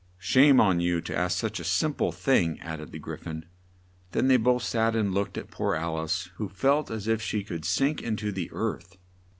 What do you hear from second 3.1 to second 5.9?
phon; then they both sat and looked at poor